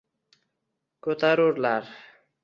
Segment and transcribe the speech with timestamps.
[1.07, 1.91] Ko’tarurlar